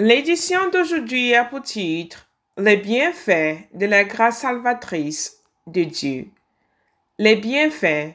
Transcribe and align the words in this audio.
L'édition 0.00 0.70
d'aujourd'hui 0.70 1.34
a 1.34 1.44
pour 1.44 1.60
titre 1.60 2.26
Les 2.56 2.78
bienfaits 2.78 3.68
de 3.74 3.84
la 3.84 4.04
grâce 4.04 4.38
salvatrice 4.38 5.42
de 5.66 5.84
Dieu. 5.84 6.28
Les 7.18 7.36
bienfaits 7.36 8.14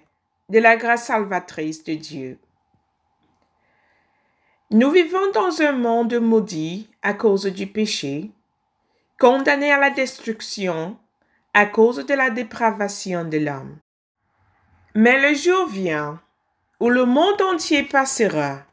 de 0.49 0.57
la 0.57 0.77
grâce 0.77 1.05
salvatrice 1.05 1.83
de 1.83 1.93
Dieu. 1.93 2.39
Nous 4.71 4.89
vivons 4.89 5.31
dans 5.35 5.61
un 5.61 5.73
monde 5.73 6.15
maudit 6.15 6.89
à 7.03 7.13
cause 7.13 7.45
du 7.45 7.67
péché, 7.67 8.31
condamné 9.19 9.71
à 9.71 9.77
la 9.77 9.91
destruction 9.91 10.97
à 11.53 11.67
cause 11.67 12.03
de 12.03 12.13
la 12.15 12.31
dépravation 12.31 13.25
de 13.25 13.37
l'homme. 13.37 13.77
Mais 14.95 15.21
le 15.21 15.35
jour 15.35 15.67
vient 15.67 16.19
où 16.79 16.89
le 16.89 17.05
monde 17.05 17.43
entier 17.43 17.83
passera. 17.83 18.63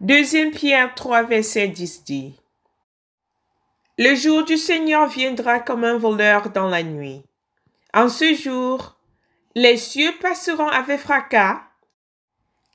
Deuxième 0.00 0.52
Pierre 0.52 0.94
3, 0.94 1.24
verset 1.24 1.66
10 1.66 2.04
dit 2.04 2.34
Le 3.98 4.14
jour 4.14 4.44
du 4.44 4.56
Seigneur 4.56 5.08
viendra 5.08 5.58
comme 5.58 5.82
un 5.82 5.98
voleur 5.98 6.50
dans 6.50 6.68
la 6.68 6.84
nuit. 6.84 7.24
En 7.92 8.08
ce 8.08 8.32
jour, 8.34 8.96
les 9.56 9.76
cieux 9.76 10.12
passeront 10.20 10.68
avec 10.68 11.00
fracas 11.00 11.62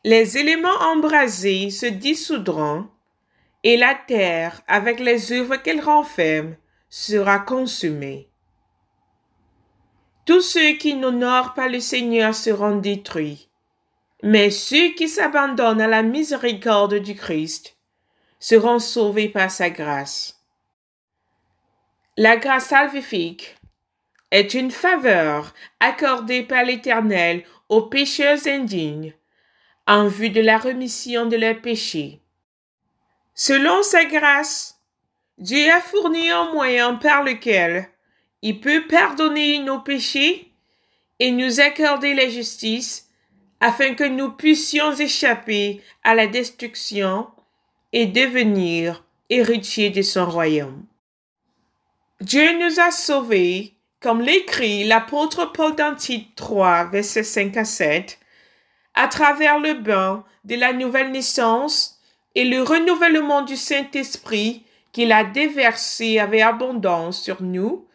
les 0.04 0.38
éléments 0.38 0.82
embrasés 0.82 1.70
se 1.70 1.86
dissoudront, 1.86 2.90
et 3.64 3.78
la 3.78 3.96
terre, 3.96 4.62
avec 4.68 5.00
les 5.00 5.32
œuvres 5.32 5.56
qu'elle 5.56 5.80
renferme, 5.80 6.58
sera 6.90 7.40
consumée. 7.40 8.30
Tous 10.26 10.42
ceux 10.42 10.74
qui 10.74 10.96
n'honorent 10.96 11.54
pas 11.54 11.70
le 11.70 11.80
Seigneur 11.80 12.36
seront 12.36 12.76
détruits, 12.76 13.48
mais 14.24 14.50
ceux 14.50 14.94
qui 14.94 15.10
s'abandonnent 15.10 15.82
à 15.82 15.88
la 15.88 16.02
miséricorde 16.02 16.96
du 16.96 17.14
Christ 17.14 17.76
seront 18.40 18.80
sauvés 18.80 19.28
par 19.28 19.52
sa 19.52 19.70
grâce. 19.70 20.40
La 22.16 22.38
grâce 22.38 22.68
salvifique 22.68 23.58
est 24.32 24.54
une 24.54 24.72
faveur 24.72 25.54
accordée 25.82 26.42
par 26.42 26.64
l'Éternel 26.64 27.44
aux 27.68 27.82
pécheurs 27.82 28.48
indignes 28.48 29.14
en 29.88 30.08
vue 30.08 30.30
de 30.30 30.42
la 30.42 30.58
remission 30.58 31.26
de 31.26 31.36
leurs 31.36 31.62
péchés. 31.62 32.22
Selon 33.36 33.84
sa 33.84 34.06
grâce, 34.06 34.80
Dieu 35.38 35.70
a 35.70 35.82
fourni 35.82 36.30
un 36.30 36.54
moyen 36.54 36.96
par 36.96 37.24
lequel 37.24 37.90
il 38.42 38.62
peut 38.62 38.88
pardonner 38.88 39.60
nos 39.60 39.80
péchés 39.80 40.54
et 41.20 41.32
nous 41.32 41.60
accorder 41.60 42.14
la 42.14 42.30
justice 42.30 43.10
afin 43.64 43.94
que 43.94 44.04
nous 44.04 44.30
puissions 44.30 44.94
échapper 44.94 45.82
à 46.04 46.16
la 46.16 46.28
destruction 46.28 47.30
et 47.94 48.06
devenir 48.06 49.06
héritiers 49.30 49.90
de 49.90 50.02
son 50.02 50.30
royaume. 50.30 50.84
Dieu 52.20 52.60
nous 52.60 52.82
a 52.82 52.92
sauvés, 52.92 53.72
comme 54.02 54.20
l'écrit 54.20 54.84
l'apôtre 54.84 55.54
Paul 55.54 55.78
dans 55.78 55.96
3, 56.36 56.90
versets 56.90 57.24
5 57.24 57.56
à 57.56 57.64
7, 57.64 58.20
à 58.96 59.08
travers 59.08 59.60
le 59.60 59.76
bain 59.76 60.26
de 60.44 60.56
la 60.56 60.74
nouvelle 60.74 61.14
naissance 61.14 62.02
et 62.36 62.44
le 62.44 62.62
renouvellement 62.64 63.44
du 63.44 63.56
Saint-Esprit 63.56 64.66
qu'il 64.92 65.14
a 65.14 65.24
déversé 65.24 66.20
avec 66.20 66.42
abondance 66.42 67.24
sur 67.24 67.42
nous 67.42 67.88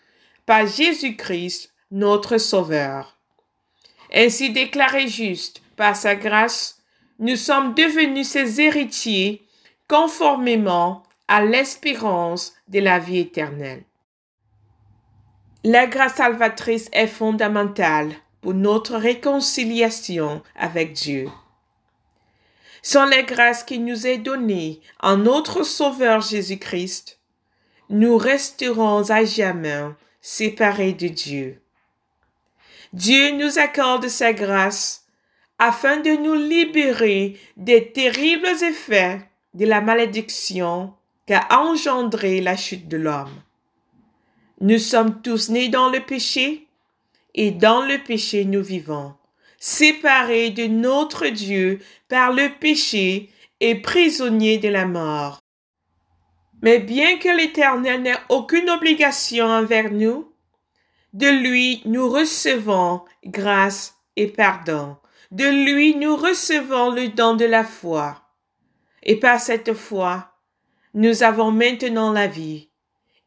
par 0.47 0.67
Jésus-Christ, 0.67 1.75
notre 1.91 2.39
Sauveur. 2.39 3.18
Ainsi 4.13 4.51
déclaré 4.51 5.09
juste 5.09 5.63
par 5.77 5.97
sa 5.97 6.15
grâce, 6.17 6.83
nous 7.19 7.37
sommes 7.37 7.75
devenus 7.75 8.29
ses 8.29 8.61
héritiers 8.61 9.47
conformément 9.89 11.03
à 11.27 11.45
l'espérance 11.45 12.55
de 12.69 12.81
la 12.81 12.99
vie 12.99 13.19
éternelle. 13.19 13.85
La 15.65 15.87
grâce 15.87 16.15
salvatrice 16.15 16.89
est 16.93 17.09
fondamentale 17.09 18.13
pour 18.41 18.55
notre 18.55 18.97
réconciliation 18.97 20.43
avec 20.55 20.93
Dieu. 20.93 21.29
Sans 22.83 23.07
les 23.07 23.25
grâces 23.25 23.65
qui 23.65 23.81
nous 23.81 24.07
est 24.07 24.19
données 24.19 24.81
en 25.01 25.17
notre 25.17 25.65
Sauveur 25.65 26.21
Jésus-Christ, 26.21 27.19
nous 27.91 28.17
resterons 28.17 29.11
à 29.11 29.25
jamais 29.25 29.89
séparés 30.21 30.93
de 30.93 31.09
Dieu. 31.09 31.61
Dieu 32.93 33.33
nous 33.33 33.59
accorde 33.59 34.09
sa 34.09 34.33
grâce 34.33 35.07
afin 35.59 35.99
de 35.99 36.11
nous 36.11 36.35
libérer 36.35 37.39
des 37.57 37.93
terribles 37.93 38.47
effets 38.63 39.21
de 39.55 39.67
la 39.67 39.81
malédiction 39.81 40.95
qu'a 41.27 41.47
engendré 41.51 42.41
la 42.41 42.57
chute 42.57 42.89
de 42.89 42.97
l'homme. 42.97 43.43
Nous 44.61 44.79
sommes 44.79 45.21
tous 45.21 45.51
nés 45.51 45.69
dans 45.69 45.91
le 45.91 46.01
péché 46.01 46.67
et 47.35 47.51
dans 47.51 47.83
le 47.83 47.99
péché 47.99 48.45
nous 48.45 48.63
vivons, 48.63 49.15
séparés 49.59 50.51
de 50.51 50.67
notre 50.67 51.27
Dieu 51.29 51.81
par 52.09 52.33
le 52.33 52.49
péché 52.59 53.31
et 53.61 53.75
prisonniers 53.75 54.59
de 54.59 54.69
la 54.69 54.87
mort. 54.87 55.41
Mais 56.63 56.79
bien 56.79 57.19
que 57.19 57.29
l'Éternel 57.29 58.03
n'ait 58.03 58.19
aucune 58.29 58.71
obligation 58.71 59.47
envers 59.47 59.93
nous, 59.93 60.28
de 61.13 61.29
lui 61.29 61.83
nous 61.85 62.09
recevons 62.09 63.03
grâce 63.25 63.97
et 64.17 64.27
pardon. 64.27 64.97
De 65.31 65.45
lui 65.45 65.95
nous 65.97 66.17
recevons 66.17 66.91
le 66.91 67.09
don 67.09 67.35
de 67.35 67.45
la 67.45 67.65
foi. 67.65 68.23
Et 69.03 69.17
par 69.17 69.41
cette 69.41 69.75
foi, 69.75 70.33
nous 70.95 71.23
avons 71.23 71.53
maintenant 71.53 72.13
la 72.13 72.27
vie 72.27 72.69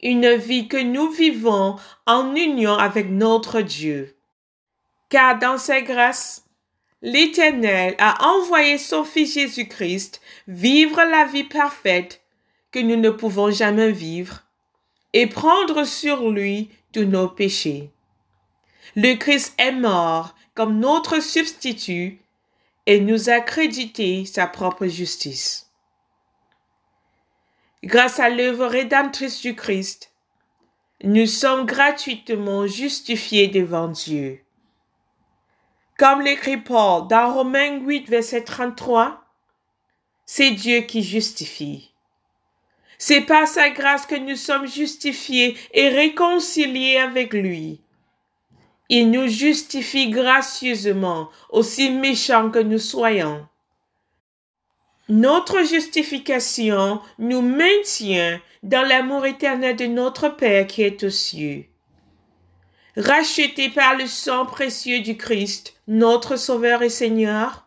une 0.01 0.33
vie 0.33 0.67
que 0.67 0.81
nous 0.81 1.09
vivons 1.11 1.75
en 2.05 2.35
union 2.35 2.73
avec 2.73 3.09
notre 3.09 3.61
Dieu. 3.61 4.17
Car 5.09 5.37
dans 5.37 5.57
sa 5.57 5.81
grâce, 5.81 6.45
l'Éternel 7.01 7.95
a 7.99 8.27
envoyé 8.27 8.77
son 8.77 9.03
Fils 9.03 9.33
Jésus-Christ 9.33 10.21
vivre 10.47 10.97
la 11.03 11.25
vie 11.25 11.43
parfaite 11.43 12.21
que 12.71 12.79
nous 12.79 12.95
ne 12.95 13.09
pouvons 13.09 13.51
jamais 13.51 13.91
vivre 13.91 14.43
et 15.13 15.27
prendre 15.27 15.83
sur 15.83 16.29
lui 16.29 16.71
tous 16.91 17.05
nos 17.05 17.27
péchés. 17.27 17.91
Le 18.95 19.15
Christ 19.15 19.53
est 19.57 19.71
mort 19.71 20.35
comme 20.53 20.79
notre 20.79 21.21
substitut 21.21 22.19
et 22.85 22.99
nous 22.99 23.29
a 23.29 23.39
crédité 23.39 24.25
sa 24.25 24.47
propre 24.47 24.87
justice. 24.87 25.69
Grâce 27.83 28.19
à 28.19 28.29
l'œuvre 28.29 28.65
rédemptrice 28.65 29.41
du 29.41 29.55
Christ, 29.55 30.11
nous 31.03 31.25
sommes 31.25 31.65
gratuitement 31.65 32.67
justifiés 32.67 33.47
devant 33.47 33.87
Dieu. 33.87 34.43
Comme 35.97 36.21
l'écrit 36.21 36.57
Paul 36.57 37.07
dans 37.07 37.33
Romains 37.33 37.79
8, 37.79 38.09
verset 38.09 38.43
33, 38.43 39.23
c'est 40.25 40.51
Dieu 40.51 40.81
qui 40.81 41.03
justifie. 41.03 41.90
C'est 43.03 43.21
par 43.21 43.47
sa 43.47 43.71
grâce 43.71 44.05
que 44.05 44.13
nous 44.13 44.35
sommes 44.35 44.67
justifiés 44.67 45.57
et 45.73 45.89
réconciliés 45.89 46.97
avec 46.97 47.33
lui. 47.33 47.81
Il 48.89 49.09
nous 49.09 49.27
justifie 49.27 50.11
gracieusement, 50.11 51.31
aussi 51.49 51.89
méchants 51.89 52.51
que 52.51 52.59
nous 52.59 52.77
soyons. 52.77 53.47
Notre 55.09 55.63
justification 55.63 57.01
nous 57.17 57.41
maintient 57.41 58.39
dans 58.61 58.87
l'amour 58.87 59.25
éternel 59.25 59.75
de 59.75 59.87
notre 59.87 60.29
Père 60.29 60.67
qui 60.67 60.83
est 60.83 61.03
aux 61.03 61.09
cieux. 61.09 61.65
Rachetés 62.95 63.69
par 63.69 63.97
le 63.97 64.05
sang 64.05 64.45
précieux 64.45 64.99
du 64.99 65.17
Christ, 65.17 65.73
notre 65.87 66.35
Sauveur 66.35 66.83
et 66.83 66.89
Seigneur, 66.89 67.65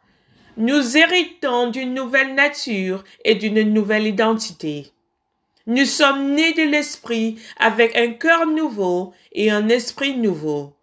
nous 0.56 0.96
héritons 0.96 1.70
d'une 1.70 1.92
nouvelle 1.92 2.36
nature 2.36 3.02
et 3.24 3.34
d'une 3.34 3.62
nouvelle 3.62 4.06
identité. 4.06 4.93
Nous 5.66 5.86
sommes 5.86 6.34
nés 6.34 6.52
de 6.52 6.62
l'Esprit 6.62 7.38
avec 7.58 7.96
un 7.96 8.12
cœur 8.12 8.46
nouveau 8.46 9.14
et 9.32 9.50
un 9.50 9.68
esprit 9.68 10.16
nouveau. 10.16 10.74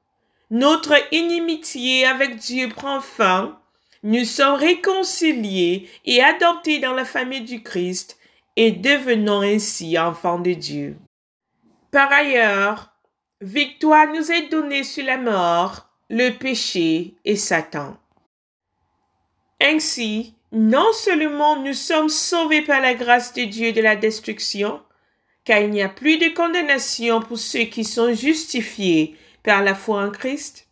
Notre 0.49 0.95
inimitié 1.13 2.05
avec 2.05 2.37
Dieu 2.37 2.69
prend 2.69 2.99
fin 2.99 3.61
nous 4.03 4.25
sommes 4.25 4.55
réconciliés 4.55 5.87
et 6.05 6.23
adoptés 6.23 6.79
dans 6.79 6.93
la 6.93 7.05
famille 7.05 7.41
du 7.41 7.61
Christ 7.61 8.17
et 8.55 8.71
devenons 8.71 9.41
ainsi 9.41 9.97
enfants 9.99 10.39
de 10.39 10.53
Dieu. 10.53 10.97
Par 11.91 12.11
ailleurs, 12.11 12.93
victoire 13.41 14.07
nous 14.07 14.31
est 14.31 14.49
donnée 14.49 14.83
sur 14.83 15.05
la 15.05 15.17
mort, 15.17 15.87
le 16.09 16.31
péché 16.31 17.13
et 17.25 17.35
Satan. 17.35 17.95
Ainsi, 19.61 20.33
non 20.51 20.91
seulement 20.93 21.55
nous 21.55 21.73
sommes 21.73 22.09
sauvés 22.09 22.61
par 22.61 22.81
la 22.81 22.93
grâce 22.93 23.33
de 23.33 23.43
Dieu 23.43 23.71
de 23.71 23.81
la 23.81 23.95
destruction, 23.95 24.81
car 25.43 25.59
il 25.59 25.69
n'y 25.69 25.81
a 25.81 25.89
plus 25.89 26.17
de 26.17 26.33
condamnation 26.33 27.21
pour 27.21 27.37
ceux 27.37 27.63
qui 27.63 27.83
sont 27.83 28.13
justifiés 28.13 29.15
par 29.43 29.63
la 29.63 29.75
foi 29.75 30.03
en 30.03 30.11
Christ, 30.11 30.67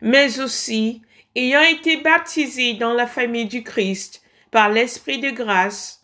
mais 0.00 0.40
aussi 0.40 1.02
ayant 1.34 1.62
été 1.62 1.98
baptisés 1.98 2.74
dans 2.74 2.94
la 2.94 3.06
famille 3.06 3.46
du 3.46 3.62
Christ 3.62 4.22
par 4.50 4.70
l'Esprit 4.70 5.18
de 5.18 5.30
grâce, 5.30 6.02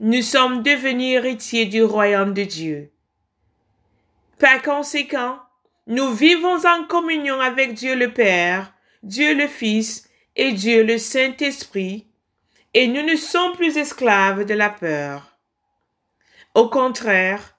nous 0.00 0.22
sommes 0.22 0.62
devenus 0.62 1.16
héritiers 1.16 1.66
du 1.66 1.82
royaume 1.82 2.34
de 2.34 2.44
Dieu. 2.44 2.90
Par 4.38 4.62
conséquent, 4.62 5.38
nous 5.86 6.12
vivons 6.12 6.64
en 6.66 6.84
communion 6.84 7.40
avec 7.40 7.74
Dieu 7.74 7.94
le 7.94 8.12
Père, 8.12 8.72
Dieu 9.02 9.34
le 9.34 9.46
Fils 9.46 10.08
et 10.36 10.52
Dieu 10.52 10.84
le 10.84 10.98
Saint-Esprit, 10.98 12.05
et 12.76 12.88
nous 12.88 13.00
ne 13.00 13.16
sommes 13.16 13.56
plus 13.56 13.78
esclaves 13.78 14.44
de 14.44 14.52
la 14.52 14.68
peur. 14.68 15.38
Au 16.52 16.68
contraire, 16.68 17.56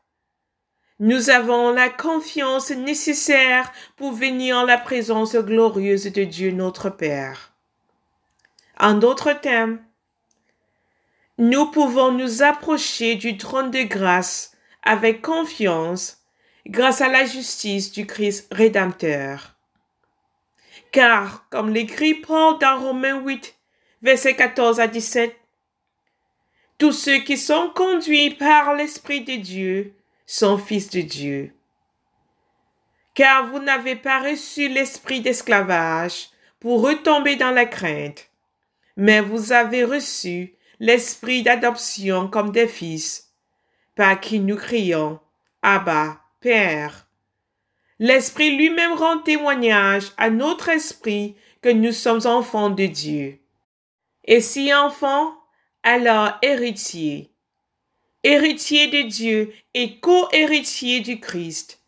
nous 1.00 1.32
avons 1.32 1.72
la 1.72 1.90
confiance 1.90 2.70
nécessaire 2.70 3.72
pour 3.96 4.12
venir 4.12 4.58
en 4.58 4.64
la 4.64 4.78
présence 4.78 5.36
glorieuse 5.36 6.04
de 6.04 6.24
Dieu 6.24 6.52
notre 6.52 6.92
Père. 6.92 7.52
En 8.80 8.94
d'autres 8.94 9.34
termes, 9.34 9.80
nous 11.40 11.72
pouvons 11.72 12.12
nous 12.12 12.44
approcher 12.44 13.16
du 13.16 13.38
trône 13.38 13.72
de 13.72 13.82
grâce 13.82 14.52
avec 14.84 15.24
confiance 15.24 16.20
grâce 16.68 17.02
à 17.02 17.08
la 17.08 17.26
justice 17.26 17.92
du 17.92 18.06
Christ 18.06 18.54
rédempteur. 18.54 19.56
Car, 20.92 21.50
comme 21.50 21.72
l'écrit 21.72 22.14
Paul 22.14 22.60
dans 22.60 22.80
Romains 22.80 23.20
8, 23.20 23.57
versets 24.02 24.36
14 24.36 24.80
à 24.80 24.88
17, 24.88 25.36
tous 26.78 26.92
ceux 26.92 27.20
qui 27.20 27.38
sont 27.38 27.72
conduits 27.74 28.32
par 28.32 28.76
l'Esprit 28.76 29.22
de 29.22 29.36
Dieu 29.36 29.94
sont 30.26 30.58
fils 30.58 30.90
de 30.90 31.02
Dieu. 31.02 31.54
Car 33.16 33.48
vous 33.48 33.60
n'avez 33.60 33.96
pas 33.96 34.20
reçu 34.20 34.68
l'esprit 34.68 35.22
d'esclavage 35.22 36.30
pour 36.60 36.84
retomber 36.84 37.36
dans 37.36 37.50
la 37.52 37.66
crainte, 37.66 38.30
mais 38.96 39.22
vous 39.22 39.52
avez 39.52 39.84
reçu 39.84 40.54
l'esprit 40.80 41.42
d'adoption 41.42 42.28
comme 42.28 42.52
des 42.52 42.68
fils, 42.68 43.32
par 43.96 44.20
qui 44.20 44.40
nous 44.40 44.58
crions, 44.58 45.20
Abba, 45.64 46.20
Père. 46.40 47.08
L'Esprit 48.00 48.56
lui-même 48.56 48.94
rend 48.94 49.18
témoignage 49.18 50.12
à 50.18 50.30
notre 50.30 50.70
esprit 50.70 51.36
que 51.62 51.70
nous 51.70 51.92
sommes 51.92 52.28
enfants 52.28 52.70
de 52.70 52.86
Dieu. 52.86 53.40
Et 54.28 54.42
si 54.42 54.74
enfants, 54.74 55.34
alors 55.84 56.34
héritiers. 56.42 57.32
Héritiers 58.24 58.88
de 58.88 59.08
Dieu 59.08 59.54
et 59.74 60.00
co-héritiers 60.00 61.00
du 61.00 61.20
Christ, 61.20 61.82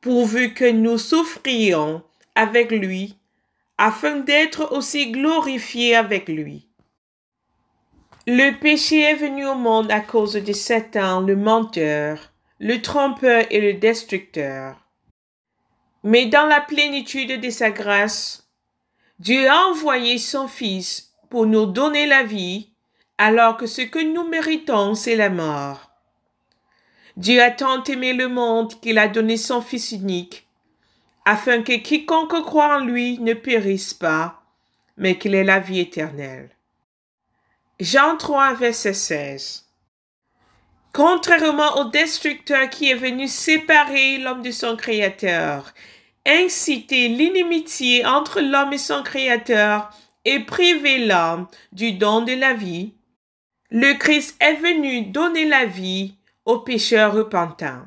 pourvu 0.00 0.52
que 0.52 0.68
nous 0.68 0.98
souffrions 0.98 2.02
avec 2.34 2.72
lui, 2.72 3.16
afin 3.78 4.16
d'être 4.16 4.72
aussi 4.72 5.12
glorifiés 5.12 5.94
avec 5.94 6.28
lui. 6.28 6.66
Le 8.26 8.58
péché 8.58 9.02
est 9.02 9.14
venu 9.14 9.46
au 9.46 9.54
monde 9.54 9.90
à 9.92 10.00
cause 10.00 10.32
de 10.32 10.52
Satan, 10.52 11.20
le 11.20 11.36
menteur, 11.36 12.32
le 12.58 12.82
trompeur 12.82 13.44
et 13.50 13.60
le 13.60 13.74
destructeur. 13.74 14.76
Mais 16.02 16.26
dans 16.26 16.46
la 16.46 16.60
plénitude 16.60 17.40
de 17.40 17.50
sa 17.50 17.70
grâce, 17.70 18.48
Dieu 19.20 19.48
a 19.48 19.66
envoyé 19.68 20.18
son 20.18 20.48
Fils 20.48 21.05
pour 21.30 21.46
nous 21.46 21.66
donner 21.66 22.06
la 22.06 22.22
vie, 22.22 22.70
alors 23.18 23.56
que 23.56 23.66
ce 23.66 23.82
que 23.82 23.98
nous 23.98 24.28
méritons, 24.28 24.94
c'est 24.94 25.16
la 25.16 25.30
mort. 25.30 25.90
Dieu 27.16 27.42
a 27.42 27.50
tant 27.50 27.82
aimé 27.84 28.12
le 28.12 28.28
monde 28.28 28.78
qu'il 28.80 28.98
a 28.98 29.08
donné 29.08 29.36
son 29.36 29.62
Fils 29.62 29.92
unique, 29.92 30.46
afin 31.24 31.62
que 31.62 31.76
quiconque 31.76 32.42
croit 32.42 32.76
en 32.76 32.84
lui 32.84 33.18
ne 33.18 33.32
périsse 33.34 33.94
pas, 33.94 34.42
mais 34.96 35.18
qu'il 35.18 35.34
ait 35.34 35.44
la 35.44 35.58
vie 35.58 35.80
éternelle. 35.80 36.50
Jean 37.80 38.16
3, 38.16 38.54
verset 38.54 38.94
16. 38.94 39.66
Contrairement 40.92 41.76
au 41.78 41.84
destructeur 41.84 42.70
qui 42.70 42.90
est 42.90 42.94
venu 42.94 43.28
séparer 43.28 44.18
l'homme 44.18 44.40
de 44.40 44.50
son 44.50 44.76
créateur, 44.76 45.74
inciter 46.26 47.08
l'inimitié 47.08 48.06
entre 48.06 48.40
l'homme 48.40 48.72
et 48.72 48.78
son 48.78 49.02
créateur 49.02 49.90
et 50.26 50.40
priver 50.40 51.06
l'homme 51.06 51.46
du 51.72 51.92
don 51.92 52.20
de 52.20 52.34
la 52.34 52.52
vie, 52.52 52.92
le 53.70 53.94
Christ 53.94 54.36
est 54.40 54.56
venu 54.56 55.06
donner 55.06 55.46
la 55.46 55.64
vie 55.64 56.16
aux 56.44 56.58
pécheurs 56.58 57.14
repentants. 57.14 57.86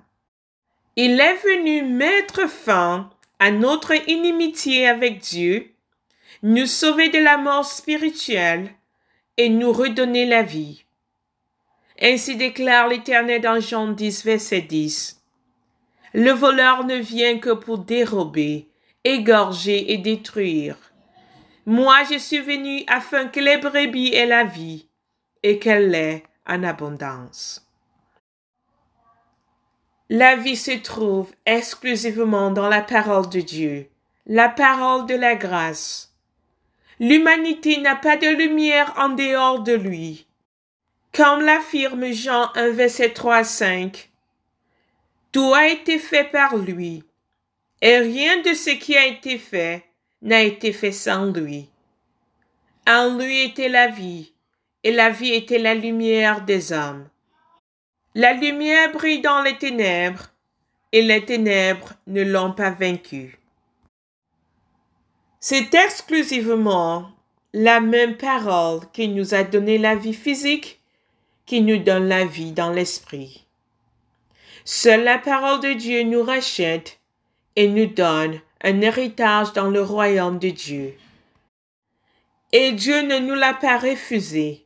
Il 0.96 1.20
est 1.20 1.36
venu 1.36 1.84
mettre 1.84 2.50
fin 2.50 3.10
à 3.40 3.52
notre 3.52 3.94
inimitié 4.10 4.88
avec 4.88 5.20
Dieu, 5.20 5.70
nous 6.42 6.66
sauver 6.66 7.10
de 7.10 7.20
la 7.20 7.38
mort 7.38 7.66
spirituelle 7.66 8.70
et 9.38 9.50
nous 9.50 9.72
redonner 9.72 10.26
la 10.26 10.42
vie. 10.42 10.86
Ainsi 12.02 12.38
déclare 12.38 12.88
l'Éternel 12.88 13.42
dans 13.42 13.60
Jean 13.60 13.88
10, 13.90 14.24
verset 14.24 14.62
10. 14.62 15.22
Le 16.14 16.32
voleur 16.32 16.86
ne 16.86 16.96
vient 16.96 17.38
que 17.38 17.52
pour 17.52 17.80
dérober, 17.80 18.70
égorger 19.04 19.92
et 19.92 19.98
détruire. 19.98 20.89
Moi 21.72 22.04
je 22.10 22.18
suis 22.18 22.40
venu 22.40 22.84
afin 22.88 23.28
que 23.28 23.40
les 23.40 23.58
brebis 23.58 24.12
aient 24.16 24.26
la 24.26 24.44
vie 24.44 24.88
et 25.44 25.60
qu'elle 25.60 25.92
l'ait 25.92 26.24
en 26.48 26.64
abondance. 26.64 27.64
La 30.10 30.36
vie 30.36 30.56
se 30.56 30.72
trouve 30.82 31.32
exclusivement 31.46 32.50
dans 32.50 32.70
la 32.70 32.82
parole 32.82 33.30
de 33.30 33.42
Dieu, 33.42 33.88
la 34.26 34.50
parole 34.50 35.06
de 35.06 35.14
la 35.14 35.36
grâce. 35.36 36.16
L'humanité 37.00 37.78
n'a 37.78 37.96
pas 37.96 38.18
de 38.18 38.30
lumière 38.30 38.92
en 38.98 39.10
dehors 39.10 39.60
de 39.60 39.74
lui. 39.74 40.26
Comme 41.14 41.42
l'affirme 41.42 42.12
Jean 42.12 42.50
1 42.56 42.70
verset 42.72 43.12
3 43.12 43.36
à 43.36 43.44
5, 43.44 44.10
tout 45.32 45.54
a 45.54 45.68
été 45.68 46.00
fait 46.00 46.32
par 46.32 46.58
lui, 46.58 47.04
et 47.84 48.00
rien 48.00 48.42
de 48.42 48.56
ce 48.56 48.72
qui 48.72 48.98
a 48.98 49.06
été 49.06 49.38
fait 49.38 49.86
n'a 50.22 50.42
été 50.42 50.74
fait 50.74 50.92
sans 50.92 51.26
lui. 51.26 51.70
En 52.88 53.18
lui 53.18 53.42
était 53.42 53.70
la 53.70 53.88
vie, 53.88 54.34
et 54.84 54.92
la 54.92 55.10
vie 55.10 55.34
était 55.34 55.60
la 55.60 55.76
lumière 55.76 56.42
des 56.42 56.74
hommes. 56.74 57.08
La 58.16 58.34
lumière 58.34 58.92
brille 58.92 59.22
dans 59.22 59.42
les 59.42 59.58
ténèbres, 59.58 60.32
et 60.92 61.02
les 61.02 61.24
ténèbres 61.24 61.94
ne 62.08 62.24
l'ont 62.24 62.54
pas 62.54 62.72
vaincu. 62.72 63.40
C'est 65.40 65.74
exclusivement 65.74 67.12
la 67.54 67.80
même 67.80 68.18
parole 68.18 68.82
qui 68.92 69.08
nous 69.08 69.34
a 69.34 69.44
donné 69.44 69.78
la 69.78 69.96
vie 69.96 70.14
physique 70.14 70.80
qui 71.46 71.62
nous 71.62 71.78
donne 71.78 72.08
la 72.08 72.26
vie 72.26 72.52
dans 72.52 72.72
l'esprit. 72.72 73.46
Seule 74.66 75.04
la 75.04 75.18
parole 75.18 75.62
de 75.62 75.74
Dieu 75.74 76.04
nous 76.04 76.22
rachète 76.22 77.00
et 77.56 77.68
nous 77.68 77.88
donne 77.88 78.42
un 78.62 78.82
héritage 78.82 79.54
dans 79.54 79.70
le 79.70 79.82
royaume 79.82 80.40
de 80.40 80.50
Dieu. 80.50 80.96
Et 82.52 82.72
Dieu 82.72 83.02
ne 83.02 83.20
nous 83.20 83.36
l'a 83.36 83.54
pas 83.54 83.78
refusé. 83.78 84.66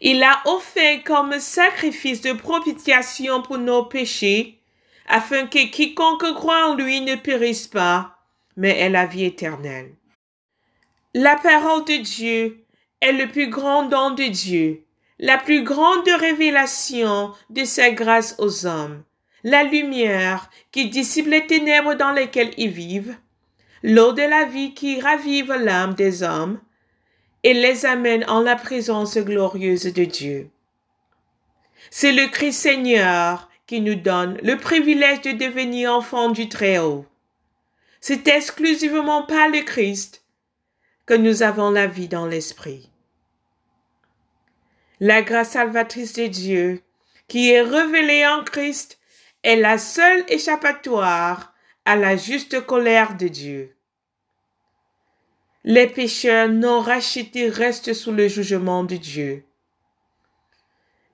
Il 0.00 0.18
l'a 0.18 0.42
offert 0.46 1.04
comme 1.04 1.38
sacrifice 1.38 2.20
de 2.20 2.32
propitiation 2.32 3.42
pour 3.42 3.58
nos 3.58 3.84
péchés, 3.84 4.60
afin 5.06 5.46
que 5.46 5.70
quiconque 5.70 6.34
croit 6.34 6.68
en 6.68 6.74
lui 6.74 7.00
ne 7.00 7.14
périsse 7.14 7.68
pas, 7.68 8.18
mais 8.56 8.78
ait 8.78 8.90
la 8.90 9.06
vie 9.06 9.24
éternelle. 9.24 9.94
La 11.14 11.36
parole 11.36 11.84
de 11.84 11.96
Dieu 12.02 12.66
est 13.00 13.12
le 13.12 13.28
plus 13.28 13.48
grand 13.48 13.84
don 13.84 14.10
de 14.10 14.24
Dieu 14.24 14.86
la 15.18 15.38
plus 15.38 15.64
grande 15.64 16.06
révélation 16.08 17.32
de 17.50 17.64
sa 17.64 17.90
grâce 17.90 18.36
aux 18.38 18.66
hommes, 18.66 19.02
la 19.46 19.62
lumière 19.62 20.50
qui 20.72 20.90
dissipe 20.90 21.28
les 21.28 21.46
ténèbres 21.46 21.94
dans 21.94 22.10
lesquelles 22.10 22.52
ils 22.56 22.68
vivent, 22.68 23.16
l'eau 23.84 24.12
de 24.12 24.22
la 24.22 24.44
vie 24.44 24.74
qui 24.74 25.00
ravive 25.00 25.52
l'âme 25.52 25.94
des 25.94 26.24
hommes 26.24 26.60
et 27.44 27.54
les 27.54 27.86
amène 27.86 28.28
en 28.28 28.40
la 28.40 28.56
présence 28.56 29.16
glorieuse 29.16 29.84
de 29.84 30.04
Dieu. 30.04 30.50
C'est 31.90 32.10
le 32.10 32.26
Christ 32.26 32.60
Seigneur 32.60 33.48
qui 33.68 33.80
nous 33.80 33.94
donne 33.94 34.36
le 34.42 34.56
privilège 34.56 35.20
de 35.20 35.30
devenir 35.30 35.94
enfants 35.94 36.30
du 36.30 36.48
Très-Haut. 36.48 37.06
C'est 38.00 38.26
exclusivement 38.26 39.22
par 39.22 39.48
le 39.48 39.60
Christ 39.60 40.24
que 41.06 41.14
nous 41.14 41.44
avons 41.44 41.70
la 41.70 41.86
vie 41.86 42.08
dans 42.08 42.26
l'Esprit. 42.26 42.90
La 44.98 45.22
grâce 45.22 45.50
salvatrice 45.50 46.14
de 46.14 46.26
Dieu, 46.26 46.82
qui 47.28 47.52
est 47.52 47.62
révélée 47.62 48.26
en 48.26 48.42
Christ, 48.42 48.98
est 49.46 49.54
la 49.54 49.78
seule 49.78 50.24
échappatoire 50.26 51.54
à 51.84 51.94
la 51.94 52.16
juste 52.16 52.66
colère 52.66 53.16
de 53.16 53.28
Dieu. 53.28 53.76
Les 55.62 55.86
pécheurs 55.86 56.48
non 56.48 56.80
rachetés 56.80 57.48
restent 57.48 57.94
sous 57.94 58.10
le 58.10 58.26
jugement 58.26 58.82
de 58.82 58.96
Dieu. 58.96 59.44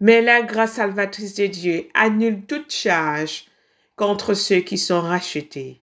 Mais 0.00 0.22
la 0.22 0.40
grâce 0.40 0.72
salvatrice 0.72 1.34
de 1.34 1.46
Dieu 1.46 1.88
annule 1.92 2.46
toute 2.46 2.72
charge 2.72 3.44
contre 3.96 4.32
ceux 4.32 4.60
qui 4.60 4.78
sont 4.78 5.02
rachetés. 5.02 5.82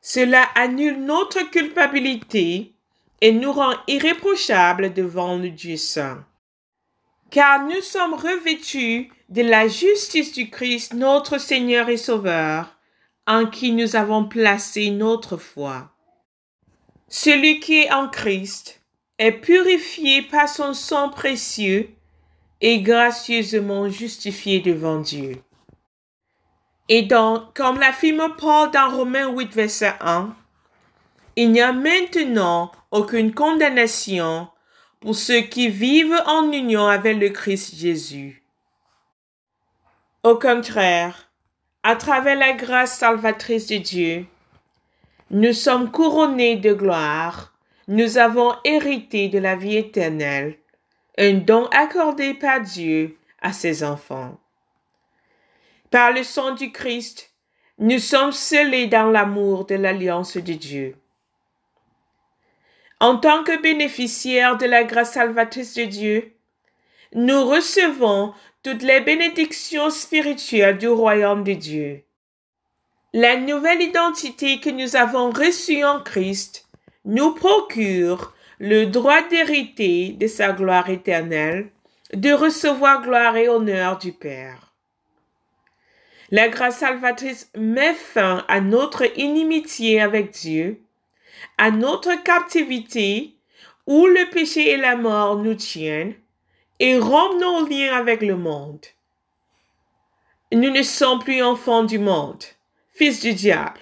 Cela 0.00 0.44
annule 0.54 1.04
notre 1.04 1.50
culpabilité 1.50 2.74
et 3.20 3.32
nous 3.32 3.50
rend 3.50 3.74
irréprochables 3.88 4.94
devant 4.94 5.36
le 5.36 5.50
Dieu 5.50 5.76
saint. 5.76 6.24
car 7.30 7.64
nous 7.64 7.80
sommes 7.80 8.14
revêtus 8.14 9.10
de 9.28 9.42
la 9.42 9.68
justice 9.68 10.32
du 10.32 10.48
Christ, 10.48 10.94
notre 10.94 11.38
Seigneur 11.38 11.88
et 11.88 11.96
Sauveur, 11.98 12.76
en 13.26 13.46
qui 13.46 13.72
nous 13.72 13.94
avons 13.94 14.24
placé 14.24 14.90
notre 14.90 15.36
foi. 15.36 15.90
Celui 17.08 17.60
qui 17.60 17.80
est 17.80 17.92
en 17.92 18.08
Christ 18.08 18.80
est 19.18 19.32
purifié 19.32 20.22
par 20.22 20.48
son 20.48 20.72
sang 20.72 21.10
précieux 21.10 21.90
et 22.60 22.80
gracieusement 22.80 23.88
justifié 23.88 24.60
devant 24.60 24.98
Dieu. 24.98 25.42
Et 26.88 27.02
donc, 27.02 27.54
comme 27.54 27.78
l'affirme 27.78 28.34
Paul 28.38 28.70
dans 28.70 28.90
Romains 28.90 29.28
8, 29.28 29.52
verset 29.52 29.92
1, 30.00 30.34
il 31.36 31.52
n'y 31.52 31.60
a 31.60 31.72
maintenant 31.72 32.72
aucune 32.90 33.34
condamnation 33.34 34.48
pour 35.00 35.14
ceux 35.14 35.42
qui 35.42 35.68
vivent 35.68 36.20
en 36.26 36.50
union 36.50 36.86
avec 36.86 37.18
le 37.18 37.28
Christ 37.28 37.76
Jésus. 37.76 38.42
Au 40.28 40.38
contraire, 40.38 41.30
à 41.82 41.96
travers 41.96 42.36
la 42.36 42.52
grâce 42.52 42.98
salvatrice 42.98 43.66
de 43.66 43.78
Dieu, 43.78 44.26
nous 45.30 45.54
sommes 45.54 45.90
couronnés 45.90 46.56
de 46.56 46.74
gloire, 46.74 47.54
nous 47.86 48.18
avons 48.18 48.54
hérité 48.62 49.30
de 49.30 49.38
la 49.38 49.56
vie 49.56 49.78
éternelle, 49.78 50.58
un 51.16 51.32
don 51.32 51.64
accordé 51.72 52.34
par 52.34 52.60
Dieu 52.60 53.16
à 53.40 53.54
ses 53.54 53.82
enfants. 53.82 54.38
Par 55.90 56.12
le 56.12 56.22
sang 56.22 56.52
du 56.52 56.72
Christ, 56.72 57.32
nous 57.78 57.98
sommes 57.98 58.32
scellés 58.32 58.86
dans 58.86 59.10
l'amour 59.10 59.64
de 59.64 59.76
l'alliance 59.76 60.36
de 60.36 60.52
Dieu. 60.52 60.94
En 63.00 63.16
tant 63.16 63.44
que 63.44 63.62
bénéficiaires 63.62 64.58
de 64.58 64.66
la 64.66 64.84
grâce 64.84 65.14
salvatrice 65.14 65.72
de 65.72 65.84
Dieu, 65.84 66.34
nous 67.14 67.46
recevons 67.46 68.34
toutes 68.62 68.82
les 68.82 69.00
bénédictions 69.00 69.90
spirituelles 69.90 70.78
du 70.78 70.88
royaume 70.88 71.44
de 71.44 71.52
Dieu. 71.52 72.04
La 73.12 73.36
nouvelle 73.36 73.82
identité 73.82 74.60
que 74.60 74.70
nous 74.70 74.96
avons 74.96 75.30
reçue 75.30 75.84
en 75.84 76.00
Christ 76.00 76.68
nous 77.04 77.32
procure 77.32 78.34
le 78.58 78.84
droit 78.84 79.22
d'hériter 79.28 80.10
de 80.12 80.26
sa 80.26 80.52
gloire 80.52 80.90
éternelle, 80.90 81.70
de 82.12 82.32
recevoir 82.32 83.02
gloire 83.02 83.36
et 83.36 83.48
honneur 83.48 83.98
du 83.98 84.12
Père. 84.12 84.72
La 86.30 86.48
grâce 86.48 86.78
salvatrice 86.78 87.50
met 87.56 87.94
fin 87.94 88.44
à 88.48 88.60
notre 88.60 89.18
inimitié 89.18 90.00
avec 90.00 90.32
Dieu 90.32 90.82
à 91.56 91.70
notre 91.70 92.22
captivité 92.22 93.34
où 93.86 94.06
le 94.06 94.30
péché 94.30 94.70
et 94.70 94.76
la 94.76 94.96
mort 94.96 95.36
nous 95.36 95.54
tiennent 95.54 96.14
et 96.80 96.98
rompt 96.98 97.40
nos 97.40 97.66
liens 97.66 97.94
avec 97.94 98.22
le 98.22 98.36
monde. 98.36 98.84
Nous 100.52 100.70
ne 100.70 100.82
sommes 100.82 101.18
plus 101.18 101.42
enfants 101.42 101.84
du 101.84 101.98
monde, 101.98 102.42
fils 102.94 103.20
du 103.20 103.34
diable. 103.34 103.80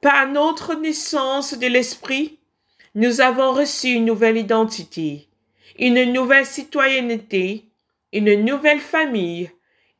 Par 0.00 0.28
notre 0.28 0.74
naissance 0.74 1.58
de 1.58 1.66
l'esprit, 1.66 2.38
nous 2.94 3.20
avons 3.20 3.52
reçu 3.52 3.88
une 3.88 4.06
nouvelle 4.06 4.38
identité, 4.38 5.28
une 5.78 6.12
nouvelle 6.12 6.46
citoyenneté, 6.46 7.66
une 8.12 8.44
nouvelle 8.44 8.80
famille, 8.80 9.50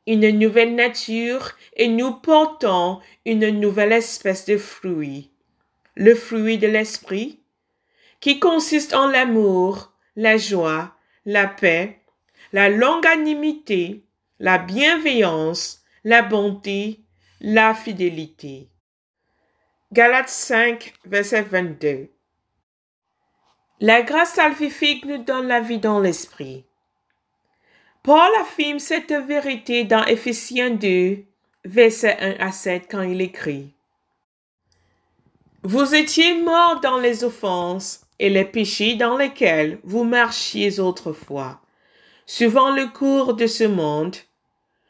une 0.07 0.29
nouvelle 0.39 0.75
nature 0.75 1.51
et 1.75 1.87
nous 1.87 2.13
portons 2.13 2.99
une 3.25 3.49
nouvelle 3.59 3.91
espèce 3.91 4.45
de 4.45 4.57
fruits 4.57 5.31
le 5.95 6.15
fruit 6.15 6.57
de 6.57 6.67
l'esprit, 6.67 7.39
qui 8.19 8.39
consiste 8.39 8.93
en 8.93 9.07
l'amour, 9.07 9.91
la 10.15 10.37
joie, 10.37 10.95
la 11.25 11.47
paix, 11.47 11.99
la 12.53 12.69
longanimité, 12.69 14.03
la 14.39 14.57
bienveillance, 14.57 15.83
la 16.03 16.21
bonté, 16.21 16.99
la 17.39 17.73
fidélité. 17.73 18.69
Galates 19.91 20.29
5, 20.29 20.93
verset 21.05 21.43
22. 21.43 22.09
La 23.79 24.01
grâce 24.03 24.33
salvifique 24.33 25.05
nous 25.05 25.23
donne 25.23 25.47
la 25.47 25.59
vie 25.59 25.79
dans 25.79 25.99
l'esprit. 25.99 26.65
Paul 28.03 28.29
affirme 28.39 28.79
cette 28.79 29.11
vérité 29.11 29.83
dans 29.83 30.05
Ephésiens 30.05 30.71
2, 30.71 31.23
verset 31.65 32.17
1 32.19 32.45
à 32.45 32.51
7 32.51 32.87
quand 32.89 33.01
il 33.01 33.21
écrit 33.21 33.73
vous 35.63 35.93
étiez 35.93 36.41
morts 36.41 36.79
dans 36.79 36.97
les 36.97 37.23
offenses 37.23 38.01
et 38.21 38.29
les 38.29 38.45
péchés 38.45 38.93
dans 38.93 39.17
lesquels 39.17 39.79
vous 39.83 40.03
marchiez 40.03 40.79
autrefois, 40.79 41.59
suivant 42.27 42.69
le 42.69 42.85
cours 42.85 43.33
de 43.33 43.47
ce 43.47 43.63
monde, 43.63 44.15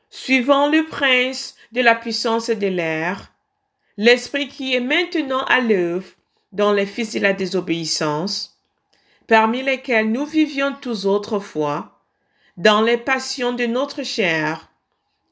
suivant 0.09 0.69
le 0.69 0.85
prince 0.85 1.55
de 1.71 1.79
la 1.79 1.95
puissance 1.95 2.49
de 2.49 2.67
l'air, 2.67 3.31
l'esprit 3.95 4.49
qui 4.49 4.75
est 4.75 4.81
maintenant 4.81 5.45
à 5.45 5.61
l'œuvre 5.61 6.09
dans 6.51 6.73
les 6.73 6.85
fils 6.85 7.13
de 7.13 7.19
la 7.21 7.31
désobéissance, 7.31 8.59
parmi 9.27 9.63
lesquels 9.63 10.11
nous 10.11 10.25
vivions 10.25 10.75
tous 10.81 11.05
autrefois, 11.05 12.01
dans 12.57 12.81
les 12.81 12.97
passions 12.97 13.53
de 13.53 13.65
notre 13.65 14.03
chair, 14.03 14.69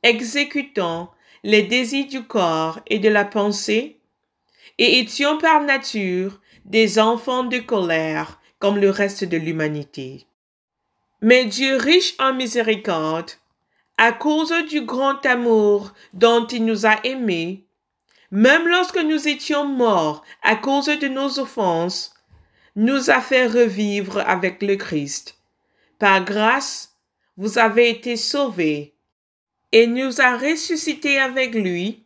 exécutant 0.03 1.12
les 1.44 1.63
désirs 1.63 2.08
du 2.08 2.24
corps 2.24 2.79
et 2.88 3.00
de 3.00 3.10
la 3.10 3.25
pensée, 3.25 3.98
et 4.77 5.00
étions 5.00 5.38
par 5.38 5.62
nature 5.63 6.39
des 6.66 7.00
enfants 7.00 7.44
de 7.44 7.60
colère 7.60 8.39
comme 8.60 8.78
le 8.78 8.89
reste 8.89 9.24
de 9.24 9.38
l'humanité. 9.38 10.25
Mais 11.22 11.46
Dieu 11.46 11.75
riche 11.75 12.16
en 12.20 12.34
miséricorde, 12.34 13.32
à 13.98 14.12
cause 14.12 14.54
du 14.70 14.82
grand 14.82 15.25
amour 15.25 15.94
dont 16.13 16.48
il 16.48 16.66
nous 16.66 16.86
a 16.86 16.96
aimés, 17.04 17.66
même 18.32 18.68
lorsque 18.68 19.00
nous 19.00 19.28
étions 19.28 19.66
morts 19.66 20.24
à 20.44 20.56
cause 20.56 20.86
de 20.86 21.08
nos 21.08 21.39
offenses, 21.39 22.13
nous 22.75 23.10
a 23.10 23.20
fait 23.20 23.48
revivre 23.48 24.20
avec 24.20 24.62
le 24.62 24.75
Christ. 24.75 25.38
Par 25.98 26.24
grâce, 26.24 26.96
vous 27.36 27.58
avez 27.58 27.89
été 27.89 28.16
sauvés 28.16 28.94
et 29.72 29.88
nous 29.88 30.22
a 30.22 30.38
ressuscités 30.38 31.20
avec 31.20 31.54
lui 31.54 32.04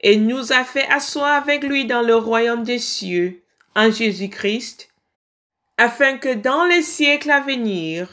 et 0.00 0.16
nous 0.16 0.52
a 0.52 0.64
fait 0.64 0.86
asseoir 0.88 1.34
avec 1.34 1.62
lui 1.62 1.86
dans 1.86 2.02
le 2.02 2.16
royaume 2.16 2.64
des 2.64 2.78
cieux, 2.78 3.42
en 3.76 3.90
Jésus-Christ, 3.90 4.88
afin 5.76 6.16
que 6.16 6.32
dans 6.32 6.64
les 6.64 6.80
siècles 6.80 7.30
à 7.30 7.40
venir, 7.40 8.08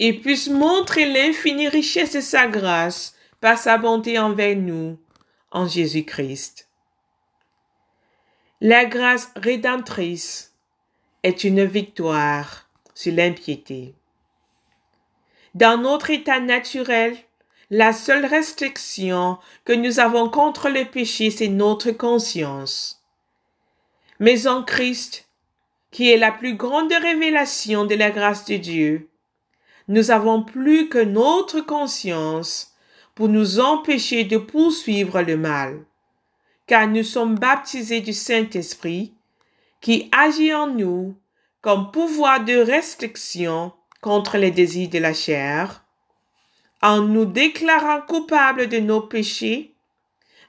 il 0.00 0.20
puisse 0.20 0.48
montrer 0.48 1.06
l'infinie 1.06 1.68
richesse 1.68 2.12
de 2.14 2.20
sa 2.20 2.48
grâce 2.48 3.14
par 3.40 3.56
sa 3.56 3.78
bonté 3.78 4.18
envers 4.18 4.56
nous, 4.56 4.98
en 5.52 5.68
Jésus-Christ. 5.68 6.68
La 8.60 8.86
grâce 8.86 9.30
rédemptrice 9.36 10.52
est 11.22 11.44
une 11.44 11.64
victoire 11.64 12.68
sur 12.92 13.14
l'impiété. 13.14 13.94
Dans 15.54 15.80
notre 15.80 16.10
état 16.10 16.40
naturel, 16.40 17.16
la 17.70 17.92
seule 17.92 18.26
restriction 18.26 19.38
que 19.64 19.72
nous 19.72 20.00
avons 20.00 20.28
contre 20.28 20.68
le 20.68 20.84
péché, 20.84 21.30
c'est 21.30 21.48
notre 21.48 21.92
conscience. 21.92 22.97
Mais 24.20 24.46
en 24.46 24.62
Christ, 24.62 25.28
qui 25.90 26.10
est 26.10 26.16
la 26.16 26.32
plus 26.32 26.54
grande 26.54 26.92
révélation 26.92 27.84
de 27.84 27.94
la 27.94 28.10
grâce 28.10 28.44
de 28.44 28.56
Dieu, 28.56 29.08
nous 29.86 30.10
avons 30.10 30.42
plus 30.42 30.88
que 30.88 30.98
notre 30.98 31.60
conscience 31.60 32.74
pour 33.14 33.28
nous 33.28 33.58
empêcher 33.58 34.24
de 34.24 34.36
poursuivre 34.36 35.22
le 35.22 35.36
mal, 35.36 35.84
car 36.66 36.86
nous 36.86 37.02
sommes 37.02 37.36
baptisés 37.36 38.00
du 38.00 38.12
Saint-Esprit 38.12 39.14
qui 39.80 40.08
agit 40.12 40.52
en 40.52 40.66
nous 40.66 41.16
comme 41.60 41.90
pouvoir 41.90 42.44
de 42.44 42.56
restriction 42.56 43.72
contre 44.00 44.36
les 44.38 44.50
désirs 44.50 44.90
de 44.90 44.98
la 44.98 45.14
chair, 45.14 45.84
en 46.82 47.00
nous 47.00 47.24
déclarant 47.24 48.00
coupables 48.02 48.68
de 48.68 48.78
nos 48.78 49.00
péchés, 49.00 49.74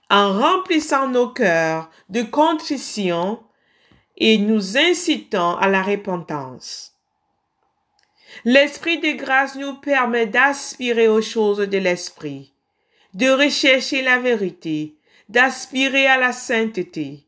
en 0.09 0.33
remplissant 0.33 1.07
nos 1.07 1.29
cœurs 1.29 1.89
de 2.09 2.21
contrition 2.21 3.41
et 4.19 4.37
nous 4.37 4.77
incitant 4.77 5.57
à 5.57 5.67
la 5.67 5.81
repentance. 5.81 6.93
L'Esprit 8.45 8.99
de 8.99 9.13
grâce 9.13 9.55
nous 9.55 9.75
permet 9.75 10.27
d'aspirer 10.27 11.07
aux 11.07 11.21
choses 11.21 11.59
de 11.59 11.77
l'Esprit, 11.77 12.53
de 13.13 13.29
rechercher 13.29 14.01
la 14.01 14.19
vérité, 14.19 14.95
d'aspirer 15.29 16.07
à 16.07 16.17
la 16.17 16.31
sainteté. 16.31 17.23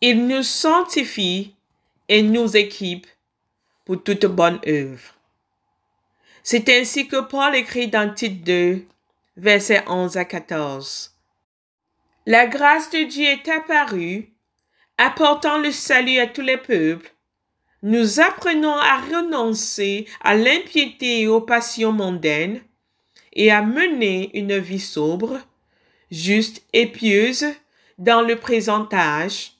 Il 0.00 0.26
nous 0.26 0.42
sanctifie 0.42 1.54
et 2.08 2.22
nous 2.22 2.56
équipe 2.56 3.06
pour 3.84 4.02
toute 4.02 4.26
bonne 4.26 4.60
œuvre. 4.66 5.14
C'est 6.42 6.68
ainsi 6.68 7.08
que 7.08 7.20
Paul 7.20 7.54
écrit 7.56 7.88
dans 7.88 8.12
Tite 8.12 8.44
2, 8.44 8.84
versets 9.36 9.84
11 9.88 10.16
à 10.16 10.24
14. 10.24 11.12
La 12.26 12.46
grâce 12.46 12.90
de 12.90 13.04
Dieu 13.04 13.26
est 13.26 13.48
apparue, 13.48 14.30
apportant 14.98 15.58
le 15.58 15.72
salut 15.72 16.18
à 16.18 16.26
tous 16.26 16.42
les 16.42 16.56
peuples, 16.56 17.12
nous 17.82 18.20
apprenons 18.20 18.74
à 18.74 18.96
renoncer 19.00 20.06
à 20.22 20.34
l'impiété 20.34 21.20
et 21.20 21.28
aux 21.28 21.40
passions 21.40 21.92
mondaines 21.92 22.60
et 23.32 23.50
à 23.50 23.62
mener 23.62 24.30
une 24.34 24.58
vie 24.58 24.80
sobre, 24.80 25.38
juste 26.10 26.62
et 26.72 26.86
pieuse 26.86 27.46
dans 27.98 28.22
le 28.22 28.36
présent 28.36 28.88
âge, 28.92 29.52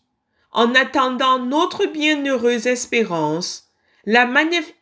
en 0.52 0.74
attendant 0.74 1.38
notre 1.38 1.86
bienheureuse 1.86 2.66
espérance, 2.66 3.70
la, 4.06 4.26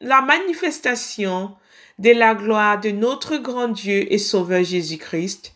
la 0.00 0.20
manifestation 0.20 1.56
de 1.99 2.11
la 2.11 2.34
gloire 2.34 2.80
de 2.80 2.90
notre 2.90 3.37
grand 3.37 3.68
Dieu 3.68 4.12
et 4.12 4.18
Sauveur 4.18 4.62
Jésus-Christ, 4.62 5.54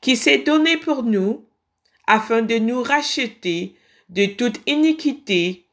qui 0.00 0.16
s'est 0.16 0.38
donné 0.38 0.76
pour 0.76 1.04
nous 1.04 1.44
afin 2.06 2.42
de 2.42 2.56
nous 2.56 2.82
racheter 2.82 3.77
de 4.08 4.26
toute 4.26 4.60
iniquité 4.66 5.66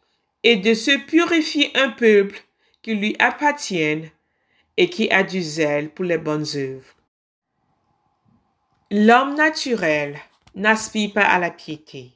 et 0.44 0.58
de 0.58 0.74
se 0.74 0.92
purifier 1.06 1.76
un 1.76 1.90
peuple 1.90 2.42
qui 2.82 2.96
lui 2.96 3.16
appartienne 3.20 4.10
et 4.78 4.90
qui 4.90 5.10
a 5.10 5.24
du 5.24 5.42
zèle 5.42 5.90
pour 5.90 6.06
les 6.06 6.18
bonnes 6.18 6.46
œuvres. 6.56 6.96
L'homme 8.92 9.36
naturel 9.36 10.20
n'aspire 10.54 11.14
pas 11.14 11.26
à 11.26 11.40
la 11.40 11.50
piété. 11.50 12.12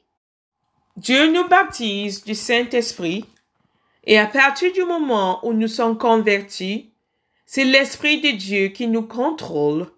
Dieu 0.96 1.32
nous 1.32 1.48
baptise 1.48 2.24
du 2.24 2.34
Saint-Esprit 2.34 3.24
et 4.04 4.18
à 4.18 4.26
partir 4.26 4.72
du 4.72 4.84
moment 4.84 5.44
où 5.44 5.52
nous 5.52 5.68
sommes 5.68 5.98
convertis, 5.98 6.90
c'est 7.46 7.64
l'Esprit 7.64 8.20
de 8.20 8.30
Dieu 8.30 8.68
qui 8.68 8.86
nous 8.86 9.02
contrôle, 9.02 9.90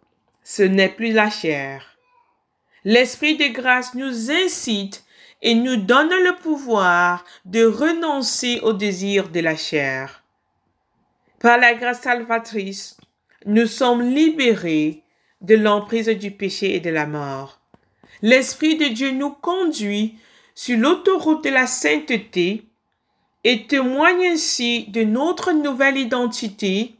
ce 0.43 0.63
n'est 0.63 0.89
plus 0.89 1.13
la 1.13 1.29
chair. 1.29 1.99
L'Esprit 2.85 3.37
de 3.37 3.49
grâce 3.49 3.95
nous 3.95 4.31
incite 4.31 5.05
et 5.43 5.55
nous 5.55 5.77
donne 5.77 6.09
le 6.09 6.37
pouvoir 6.37 7.25
de 7.45 7.65
renoncer 7.65 8.61
au 8.63 8.73
désir 8.73 9.29
de 9.29 9.41
la 9.41 9.57
chair. 9.57 10.23
Par 11.41 11.59
la 11.59 11.75
grâce 11.75 12.03
salvatrice, 12.03 12.97
nous 13.45 13.67
sommes 13.67 14.03
libérés 14.03 15.03
de 15.41 15.57
l'emprise 15.57 16.09
du 16.09 16.31
péché 16.31 16.77
et 16.77 16.81
de 16.81 16.91
la 16.91 17.07
mort. 17.07 17.61
L'Esprit 18.23 18.77
de 18.77 18.87
Dieu 18.87 19.11
nous 19.11 19.31
conduit 19.31 20.17
sur 20.55 20.79
l'autoroute 20.79 21.43
de 21.43 21.51
la 21.51 21.67
sainteté 21.67 22.65
et 23.43 23.67
témoigne 23.67 24.27
ainsi 24.29 24.87
de 24.89 25.03
notre 25.03 25.51
nouvelle 25.51 25.97
identité 25.97 26.95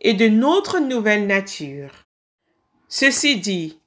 et 0.00 0.14
de 0.14 0.28
notre 0.28 0.78
nouvelle 0.78 1.26
nature. 1.26 2.06
Ceci 2.88 3.36
dit, 3.36 3.78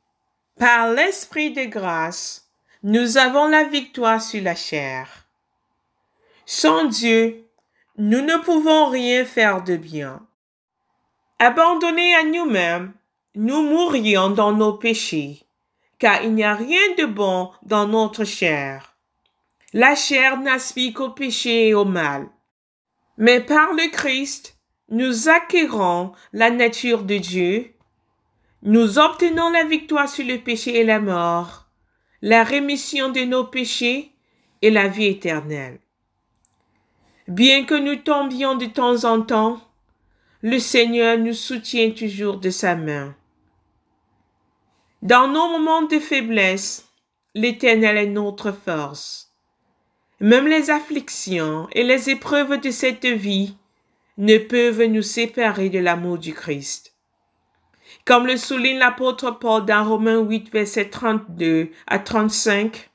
par 0.60 0.92
l'Esprit 0.92 1.52
de 1.52 1.64
grâce, 1.64 2.41
nous 2.84 3.18
avons 3.18 3.48
la 3.48 3.66
victoire 3.66 4.22
sur 4.22 4.42
la 4.42 4.56
chair. 4.56 5.28
Sans 6.46 6.86
Dieu, 6.86 7.46
nous 7.98 8.22
ne 8.22 8.38
pouvons 8.38 8.90
rien 8.90 9.24
faire 9.24 9.64
de 9.64 9.76
bien. 9.76 10.26
Abandonnés 11.38 12.16
à 12.16 12.24
nous-mêmes, 12.24 12.94
nous 13.36 13.62
mourrions 13.62 14.32
dans 14.32 14.52
nos 14.52 14.74
péchés, 14.74 15.44
car 16.00 16.24
il 16.24 16.34
n'y 16.34 16.44
a 16.44 16.56
rien 16.56 16.82
de 16.98 17.06
bon 17.06 17.52
dans 17.64 17.88
notre 17.88 18.24
chair. 18.24 18.96
La 19.74 19.96
chair 19.96 20.40
n'aspire 20.40 20.94
qu'au 20.94 21.10
péché 21.12 21.68
et 21.68 21.74
au 21.76 21.86
mal. 21.86 22.28
Mais 23.18 23.42
par 23.42 23.74
le 23.74 23.90
Christ, 23.92 24.58
nous 24.90 25.30
acquérons 25.30 26.14
la 26.34 26.50
nature 26.50 27.04
de 27.04 27.18
Dieu, 27.18 27.74
nous 28.64 28.98
obtenons 28.98 29.50
la 29.52 29.64
victoire 29.64 30.10
sur 30.10 30.26
le 30.26 30.38
péché 30.38 30.80
et 30.80 30.84
la 30.84 31.00
mort, 31.00 31.61
la 32.22 32.44
rémission 32.44 33.10
de 33.10 33.22
nos 33.22 33.46
péchés 33.46 34.12
et 34.62 34.70
la 34.70 34.88
vie 34.88 35.08
éternelle. 35.08 35.80
Bien 37.28 37.66
que 37.66 37.76
nous 37.76 37.96
tombions 37.96 38.56
de 38.56 38.66
temps 38.66 39.06
en 39.06 39.22
temps, 39.22 39.60
le 40.42 40.60
Seigneur 40.60 41.18
nous 41.18 41.34
soutient 41.34 41.92
toujours 41.92 42.38
de 42.38 42.50
sa 42.50 42.76
main. 42.76 43.16
Dans 45.02 45.28
nos 45.28 45.50
moments 45.50 45.84
de 45.84 46.00
faiblesse, 46.00 46.88
l'Éternel 47.34 47.98
est 47.98 48.08
notre 48.08 48.52
force. 48.52 49.34
Même 50.20 50.48
les 50.48 50.70
afflictions 50.70 51.68
et 51.72 51.84
les 51.84 52.12
épreuves 52.12 52.62
de 52.62 52.70
cette 52.70 53.06
vie 53.06 53.56
ne 54.18 54.38
peuvent 54.38 54.84
nous 54.84 55.02
séparer 55.02 55.70
de 55.70 55.80
l'amour 55.80 56.20
du 56.20 56.34
Christ. 56.34 56.91
Comme 58.06 58.26
le 58.26 58.38
souligne 58.38 58.80
l'apôtre 58.80 59.32
Paul 59.40 59.66
dans 59.66 59.84
Romains 59.88 60.20
8, 60.20 60.52
verset 60.52 60.90
32 60.90 61.70
à 61.88 62.00
35, 62.00 62.90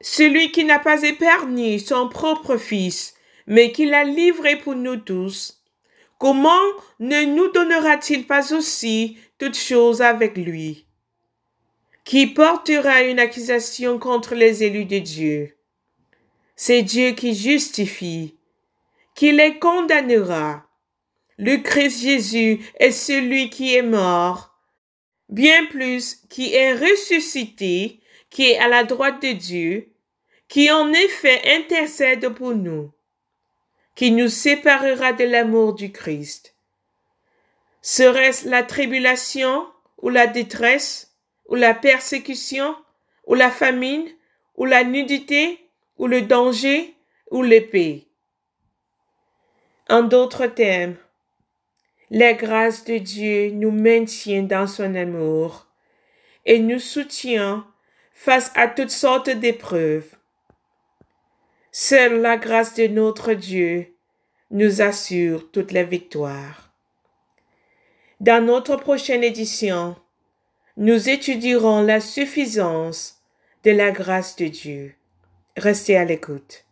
celui 0.00 0.52
qui 0.52 0.64
n'a 0.64 0.78
pas 0.78 1.02
épargné 1.02 1.78
son 1.78 2.08
propre 2.08 2.56
Fils, 2.56 3.14
mais 3.46 3.72
qui 3.72 3.86
l'a 3.86 4.04
livré 4.04 4.56
pour 4.56 4.74
nous 4.74 4.96
tous, 4.96 5.62
comment 6.18 6.50
ne 7.00 7.24
nous 7.24 7.48
donnera-t-il 7.52 8.26
pas 8.26 8.54
aussi 8.54 9.18
toutes 9.38 9.56
choses 9.56 10.02
avec 10.02 10.36
lui? 10.36 10.86
Qui 12.04 12.28
portera 12.28 13.02
une 13.02 13.18
accusation 13.18 13.98
contre 13.98 14.34
les 14.34 14.62
élus 14.62 14.84
de 14.84 14.98
Dieu? 14.98 15.56
C'est 16.54 16.82
Dieu 16.82 17.10
qui 17.10 17.34
justifie, 17.34 18.36
qui 19.14 19.32
les 19.32 19.58
condamnera. 19.58 20.65
Le 21.38 21.58
Christ 21.58 22.00
Jésus 22.00 22.60
est 22.80 22.92
celui 22.92 23.50
qui 23.50 23.74
est 23.74 23.82
mort, 23.82 24.54
bien 25.28 25.66
plus 25.66 26.22
qui 26.30 26.54
est 26.54 26.72
ressuscité, 26.72 28.00
qui 28.30 28.50
est 28.50 28.58
à 28.58 28.68
la 28.68 28.84
droite 28.84 29.20
de 29.20 29.32
Dieu, 29.32 29.92
qui 30.48 30.70
en 30.70 30.92
effet 30.92 31.42
intercède 31.56 32.26
pour 32.30 32.54
nous, 32.54 32.90
qui 33.94 34.12
nous 34.12 34.28
séparera 34.28 35.12
de 35.12 35.24
l'amour 35.24 35.74
du 35.74 35.92
Christ. 35.92 36.54
Serait-ce 37.82 38.48
la 38.48 38.62
tribulation 38.62 39.66
ou 39.98 40.08
la 40.08 40.26
détresse 40.26 41.16
ou 41.46 41.54
la 41.54 41.74
persécution 41.74 42.74
ou 43.26 43.34
la 43.34 43.50
famine 43.50 44.08
ou 44.54 44.64
la 44.64 44.84
nudité 44.84 45.70
ou 45.98 46.06
le 46.06 46.22
danger 46.22 46.94
ou 47.30 47.42
l'épée? 47.42 48.08
En 49.88 50.02
d'autres 50.02 50.46
termes, 50.46 50.96
la 52.10 52.34
grâce 52.34 52.84
de 52.84 52.98
Dieu 52.98 53.50
nous 53.50 53.70
maintient 53.70 54.42
dans 54.42 54.66
son 54.66 54.94
amour 54.94 55.66
et 56.44 56.58
nous 56.58 56.78
soutient 56.78 57.66
face 58.14 58.52
à 58.54 58.68
toutes 58.68 58.90
sortes 58.90 59.30
d'épreuves. 59.30 60.08
Seule 61.72 62.20
la 62.20 62.36
grâce 62.36 62.74
de 62.74 62.86
notre 62.86 63.32
Dieu 63.32 63.94
nous 64.50 64.80
assure 64.80 65.50
toute 65.50 65.72
la 65.72 65.82
victoire. 65.82 66.72
Dans 68.20 68.44
notre 68.44 68.76
prochaine 68.76 69.24
édition, 69.24 69.96
nous 70.76 71.08
étudierons 71.08 71.82
la 71.82 72.00
suffisance 72.00 73.22
de 73.64 73.72
la 73.72 73.90
grâce 73.90 74.36
de 74.36 74.46
Dieu. 74.46 74.94
Restez 75.56 75.96
à 75.96 76.04
l'écoute. 76.04 76.65